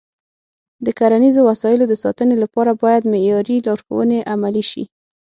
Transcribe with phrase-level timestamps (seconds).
[0.85, 4.83] د کرنیزو وسایلو د ساتنې لپاره باید معیاري لارښوونې عملي شي.